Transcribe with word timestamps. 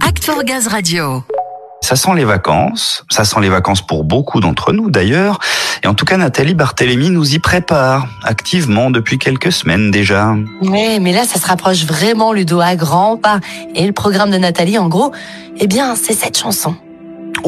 Act 0.00 0.24
for 0.24 0.42
Gaz 0.42 0.66
Radio. 0.66 1.22
Ça 1.80 1.94
sent 1.94 2.14
les 2.16 2.24
vacances, 2.24 3.04
ça 3.10 3.24
sent 3.24 3.40
les 3.40 3.48
vacances 3.48 3.80
pour 3.80 4.02
beaucoup 4.02 4.40
d'entre 4.40 4.72
nous 4.72 4.90
d'ailleurs, 4.90 5.38
et 5.84 5.86
en 5.86 5.94
tout 5.94 6.04
cas 6.04 6.16
Nathalie 6.16 6.54
Barthélémy 6.54 7.10
nous 7.10 7.34
y 7.34 7.38
prépare 7.38 8.08
activement 8.24 8.90
depuis 8.90 9.18
quelques 9.18 9.52
semaines 9.52 9.92
déjà. 9.92 10.34
Ouais, 10.62 10.98
mais 11.00 11.12
là 11.12 11.24
ça 11.24 11.38
se 11.38 11.46
rapproche 11.46 11.84
vraiment 11.84 12.32
Ludo 12.32 12.60
à 12.60 12.74
grands 12.74 13.16
pas. 13.16 13.38
Et 13.76 13.86
le 13.86 13.92
programme 13.92 14.32
de 14.32 14.38
Nathalie 14.38 14.78
en 14.78 14.88
gros, 14.88 15.12
eh 15.58 15.68
bien 15.68 15.94
c'est 15.94 16.14
cette 16.14 16.36
chanson. 16.36 16.74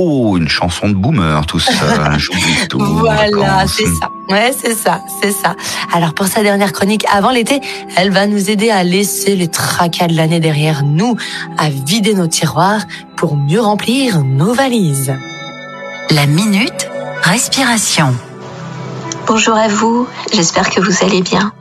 Oh, 0.01 0.37
une 0.37 0.47
chanson 0.47 0.89
de 0.89 0.95
boomer, 0.95 1.45
tout 1.47 1.59
ça. 1.59 2.17
J'oublie 2.19 2.69
tout. 2.69 2.79
Voilà, 2.79 3.67
c'est 3.67 3.93
ça. 3.97 4.13
Ouais, 4.29 4.53
c'est 4.57 4.77
ça, 4.77 5.01
c'est 5.21 5.33
ça. 5.33 5.57
Alors 5.93 6.15
pour 6.15 6.29
sa 6.29 6.45
dernière 6.45 6.73
chronique 6.73 7.05
avant 7.13 7.31
l'été, 7.31 7.61
elle 7.97 8.13
va 8.13 8.29
nous 8.29 8.49
aider 8.49 8.71
à 8.71 8.85
laisser 8.85 9.35
les 9.35 9.49
tracas 9.49 10.07
de 10.07 10.15
l'année 10.15 10.39
derrière 10.39 10.85
nous, 10.85 11.17
à 11.57 11.69
vider 11.69 12.15
nos 12.15 12.29
tiroirs 12.29 12.83
pour 13.17 13.37
mieux 13.37 13.61
remplir 13.61 14.23
nos 14.23 14.55
valises. 14.55 15.13
La 16.11 16.27
minute 16.27 16.89
respiration. 17.23 18.15
Bonjour 19.27 19.57
à 19.57 19.67
vous, 19.67 20.07
j'espère 20.33 20.71
que 20.71 20.81
vous 20.81 21.05
allez 21.05 21.23
bien. 21.23 21.53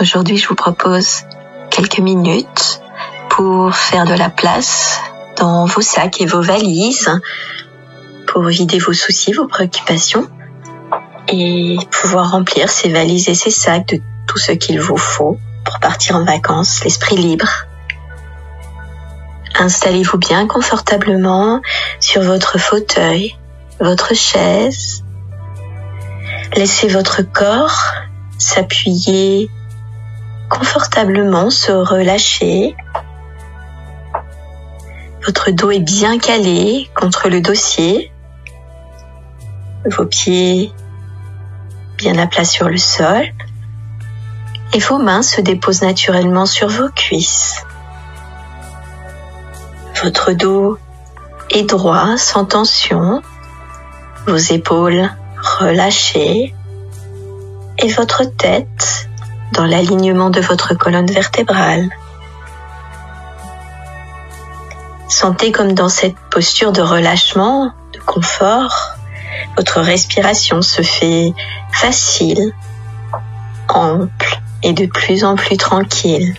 Aujourd'hui, 0.00 0.38
je 0.38 0.48
vous 0.48 0.54
propose 0.54 1.24
quelques 1.70 1.98
minutes 1.98 2.80
pour 3.28 3.74
faire 3.74 4.06
de 4.06 4.14
la 4.14 4.30
place 4.30 4.98
dans 5.40 5.64
vos 5.64 5.80
sacs 5.80 6.20
et 6.20 6.26
vos 6.26 6.42
valises 6.42 7.10
pour 8.26 8.44
vider 8.44 8.78
vos 8.78 8.92
soucis, 8.92 9.32
vos 9.32 9.48
préoccupations 9.48 10.28
et 11.28 11.78
pouvoir 11.90 12.30
remplir 12.30 12.68
ces 12.68 12.90
valises 12.90 13.28
et 13.28 13.34
ces 13.34 13.50
sacs 13.50 13.88
de 13.88 14.00
tout 14.26 14.38
ce 14.38 14.52
qu'il 14.52 14.80
vous 14.80 14.96
faut 14.96 15.38
pour 15.64 15.80
partir 15.80 16.16
en 16.16 16.24
vacances, 16.24 16.84
l'esprit 16.84 17.16
libre. 17.16 17.48
Installez-vous 19.58 20.18
bien 20.18 20.46
confortablement 20.46 21.60
sur 21.98 22.22
votre 22.22 22.58
fauteuil, 22.58 23.36
votre 23.80 24.14
chaise. 24.14 25.04
Laissez 26.56 26.88
votre 26.88 27.22
corps 27.22 27.94
s'appuyer 28.38 29.50
confortablement, 30.48 31.50
se 31.50 31.70
relâcher 31.72 32.74
votre 35.30 35.52
dos 35.52 35.70
est 35.70 35.78
bien 35.78 36.18
calé 36.18 36.90
contre 36.92 37.28
le 37.28 37.40
dossier. 37.40 38.10
Vos 39.88 40.04
pieds 40.04 40.72
bien 41.98 42.18
à 42.18 42.26
plat 42.26 42.44
sur 42.44 42.68
le 42.68 42.78
sol. 42.78 43.22
Et 44.72 44.80
vos 44.80 44.98
mains 44.98 45.22
se 45.22 45.40
déposent 45.40 45.82
naturellement 45.82 46.46
sur 46.46 46.66
vos 46.66 46.88
cuisses. 46.88 47.64
Votre 50.02 50.32
dos 50.32 50.78
est 51.50 51.62
droit, 51.62 52.16
sans 52.16 52.44
tension. 52.44 53.22
Vos 54.26 54.36
épaules 54.36 55.08
relâchées. 55.60 56.56
Et 57.78 57.92
votre 57.92 58.24
tête 58.24 59.08
dans 59.52 59.64
l'alignement 59.64 60.30
de 60.30 60.40
votre 60.40 60.74
colonne 60.74 61.06
vertébrale. 61.06 61.88
Sentez 65.20 65.52
comme 65.52 65.74
dans 65.74 65.90
cette 65.90 66.16
posture 66.30 66.72
de 66.72 66.80
relâchement, 66.80 67.74
de 67.92 67.98
confort, 67.98 68.94
votre 69.54 69.82
respiration 69.82 70.62
se 70.62 70.80
fait 70.80 71.34
facile, 71.74 72.54
ample 73.68 74.40
et 74.62 74.72
de 74.72 74.86
plus 74.86 75.22
en 75.24 75.36
plus 75.36 75.58
tranquille. 75.58 76.34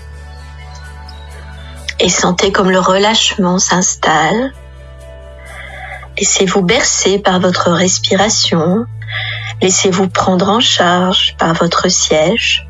Et 1.99 2.09
sentez 2.09 2.51
comme 2.51 2.71
le 2.71 2.79
relâchement 2.79 3.59
s'installe. 3.59 4.51
Laissez-vous 6.17 6.63
bercer 6.63 7.19
par 7.19 7.39
votre 7.39 7.69
respiration. 7.69 8.87
Laissez-vous 9.61 10.07
prendre 10.07 10.49
en 10.49 10.59
charge 10.59 11.35
par 11.37 11.53
votre 11.53 11.87
siège. 11.87 12.67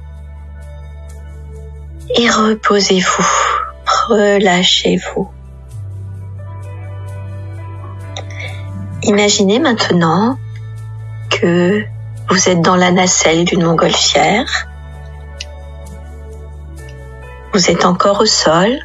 Et 2.17 2.29
reposez-vous. 2.29 3.25
Relâchez-vous. 4.09 5.31
Imaginez 9.03 9.57
maintenant 9.57 10.37
que 11.31 11.83
vous 12.29 12.49
êtes 12.49 12.61
dans 12.61 12.75
la 12.75 12.91
nacelle 12.91 13.45
d'une 13.45 13.63
montgolfière. 13.63 14.67
Vous 17.51 17.71
êtes 17.71 17.83
encore 17.83 18.21
au 18.21 18.27
sol 18.27 18.79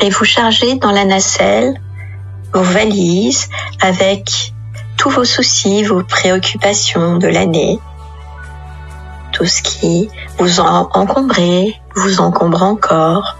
et 0.00 0.10
vous 0.10 0.24
chargez 0.24 0.76
dans 0.76 0.92
la 0.92 1.06
nacelle 1.06 1.80
vos 2.52 2.62
valises 2.62 3.48
avec 3.80 4.52
tous 4.98 5.10
vos 5.10 5.24
soucis, 5.24 5.82
vos 5.82 6.02
préoccupations 6.02 7.16
de 7.16 7.26
l'année, 7.26 7.78
tout 9.32 9.46
ce 9.46 9.62
qui 9.62 10.10
vous 10.38 10.60
a 10.60 10.88
encombré, 10.92 11.80
vous 11.96 12.20
encombre 12.20 12.62
encore. 12.62 13.37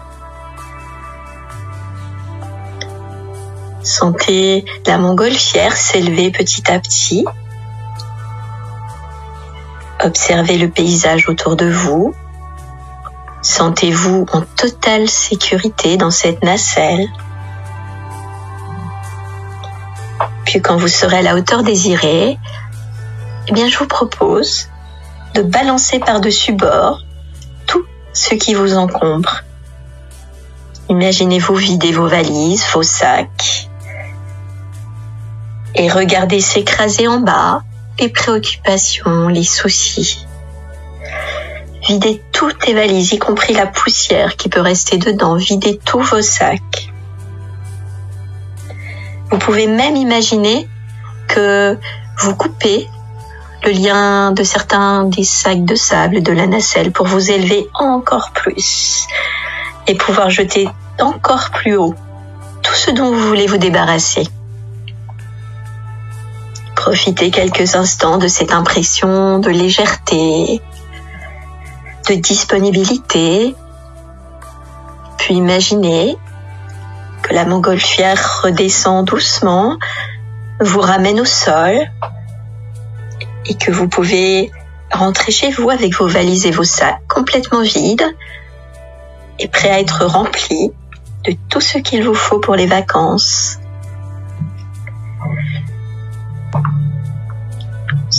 Sentez 3.89 4.67
la 4.87 4.99
montgolfière 4.99 5.75
s'élever 5.75 6.31
petit 6.31 6.71
à 6.71 6.79
petit. 6.79 7.25
Observez 10.05 10.59
le 10.59 10.69
paysage 10.69 11.27
autour 11.31 11.57
de 11.57 11.71
vous. 11.71 12.15
Sentez-vous 13.41 14.27
en 14.31 14.43
totale 14.43 15.09
sécurité 15.09 15.97
dans 15.97 16.11
cette 16.11 16.45
nacelle. 16.45 17.09
Puis 20.45 20.61
quand 20.61 20.77
vous 20.77 20.89
serez 20.89 21.17
à 21.17 21.23
la 21.23 21.35
hauteur 21.35 21.63
désirée, 21.63 22.39
eh 23.49 23.53
bien 23.53 23.69
je 23.69 23.79
vous 23.79 23.89
propose 23.89 24.69
de 25.33 25.41
balancer 25.41 25.99
par-dessus 25.99 26.53
bord 26.53 27.01
tout 27.67 27.87
ce 28.13 28.35
qui 28.35 28.53
vous 28.53 28.77
encombre. 28.77 29.45
Imaginez-vous 30.91 31.55
vider 31.55 31.93
vos 31.93 32.07
valises, 32.07 32.67
vos 32.75 32.83
sacs, 32.83 33.68
et 35.79 35.89
regardez 35.89 36.41
s'écraser 36.41 37.07
en 37.07 37.21
bas 37.21 37.63
les 38.01 38.09
préoccupations, 38.09 39.29
les 39.29 39.45
soucis. 39.45 40.27
Videz 41.87 42.23
toutes 42.33 42.67
les 42.67 42.75
valises, 42.75 43.13
y 43.13 43.19
compris 43.19 43.55
la 43.55 43.67
poussière 43.67 44.37
qui 44.37 44.49
peut 44.49 44.61
rester 44.61 44.99
dedans. 44.99 45.37
Videz 45.37 45.79
tous 45.85 46.01
vos 46.01 46.21
sacs. 46.21 46.93
Vous 49.31 49.39
pouvez 49.39 49.67
même 49.67 49.97
imaginer 49.97 50.69
que 51.29 51.79
vous 52.19 52.35
coupez 52.35 52.89
le 53.65 53.71
lien 53.71 54.33
de 54.33 54.43
certains 54.43 55.05
des 55.05 55.25
sacs 55.25 55.65
de 55.65 55.75
sable 55.75 56.23
de 56.23 56.33
la 56.33 56.47
nacelle 56.47 56.93
pour 56.93 57.07
vous 57.07 57.31
élever 57.31 57.69
encore 57.75 58.33
plus 58.33 59.07
et 59.87 59.95
pouvoir 59.95 60.31
jeter 60.31 60.69
encore 61.01 61.51
plus 61.51 61.77
haut 61.77 61.95
tout 62.63 62.75
ce 62.75 62.91
dont 62.91 63.13
vous 63.13 63.29
voulez 63.29 63.47
vous 63.47 63.59
débarrasser. 63.59 64.25
Profitez 66.89 67.31
quelques 67.31 67.77
instants 67.77 68.17
de 68.17 68.29
cette 68.29 68.51
impression 68.51 69.41
de 69.41 69.51
légèreté, 69.51 70.63
de 72.09 72.15
disponibilité, 72.15 73.55
puis 75.19 75.35
imaginez 75.35 76.17
que 77.21 77.35
la 77.35 77.45
montgolfière 77.45 78.41
redescend 78.43 79.05
doucement, 79.05 79.77
vous 80.61 80.81
ramène 80.81 81.21
au 81.21 81.27
sol 81.27 81.79
et 83.45 83.55
que 83.55 83.71
vous 83.71 83.89
pouvez 83.89 84.51
rentrer 84.91 85.31
chez 85.31 85.51
vous 85.51 85.69
avec 85.69 85.95
vos 85.95 86.09
valises 86.09 86.47
et 86.47 86.53
vos 86.53 86.65
sacs 86.65 87.03
complètement 87.07 87.61
vides 87.61 88.17
et 89.39 89.47
prêts 89.47 89.71
à 89.71 89.79
être 89.79 90.07
remplis 90.07 90.73
de 91.25 91.35
tout 91.51 91.61
ce 91.61 91.77
qu'il 91.77 92.03
vous 92.03 92.15
faut 92.15 92.39
pour 92.39 92.55
les 92.55 92.67
vacances. 92.67 93.59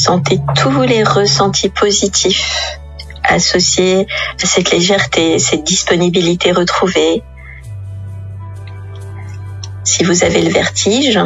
Sentez 0.10 0.40
tous 0.56 0.82
les 0.82 1.04
ressentis 1.04 1.70
positifs 1.70 2.80
associés 3.24 4.08
à 4.42 4.48
cette 4.48 4.72
légèreté, 4.72 5.38
cette 5.38 5.64
disponibilité 5.64 6.52
retrouvée. 6.52 7.22
Si 9.84 10.04
vous 10.04 10.24
avez 10.24 10.42
le 10.42 10.50
vertige, 10.50 11.20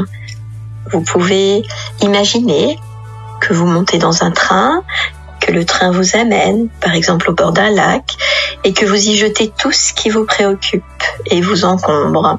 vous 0.92 1.00
pouvez 1.00 1.64
imaginer 2.02 2.78
que 3.40 3.54
vous 3.54 3.68
montez 3.68 4.00
dans 4.00 4.22
un 4.22 4.32
train, 4.32 4.84
que 5.40 5.54
le 5.54 5.64
train 5.64 5.92
vous 5.92 6.18
amène, 6.18 6.68
par 6.82 6.94
exemple 6.94 7.30
au 7.30 7.34
bord 7.34 7.54
d'un 7.54 7.70
lac, 7.70 8.18
et 8.66 8.74
que 8.74 8.86
vous 8.86 9.08
y 9.08 9.16
jetez 9.16 9.50
tout 9.58 9.72
ce 9.72 9.94
qui 9.94 10.10
vous 10.10 10.26
préoccupe 10.26 10.84
et 11.28 11.40
vous 11.40 11.64
encombre. 11.64 12.38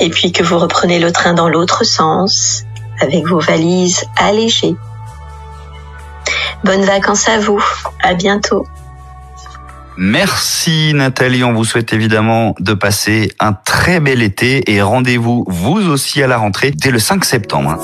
Et 0.00 0.10
puis 0.10 0.32
que 0.32 0.42
vous 0.42 0.58
reprenez 0.58 0.98
le 0.98 1.12
train 1.12 1.34
dans 1.34 1.48
l'autre 1.48 1.84
sens, 1.84 2.64
avec 3.00 3.24
vos 3.28 3.38
valises 3.38 4.04
allégées. 4.16 4.74
Bonnes 6.64 6.84
vacances 6.84 7.28
à 7.28 7.38
vous. 7.38 7.62
À 8.02 8.14
bientôt. 8.14 8.66
Merci 10.00 10.92
Nathalie, 10.94 11.42
on 11.42 11.52
vous 11.52 11.64
souhaite 11.64 11.92
évidemment 11.92 12.54
de 12.60 12.72
passer 12.72 13.32
un 13.40 13.52
très 13.52 13.98
bel 13.98 14.22
été 14.22 14.70
et 14.72 14.80
rendez-vous 14.80 15.44
vous 15.48 15.80
aussi 15.90 16.22
à 16.22 16.28
la 16.28 16.36
rentrée 16.36 16.70
dès 16.70 16.92
le 16.92 17.00
5 17.00 17.24
septembre. 17.24 17.76